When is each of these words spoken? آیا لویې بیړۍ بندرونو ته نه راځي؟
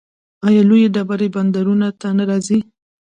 آیا 0.47 0.61
لویې 0.69 0.89
بیړۍ 1.09 1.29
بندرونو 1.35 1.89
ته 1.99 2.07
نه 2.17 2.23
راځي؟ 2.29 2.59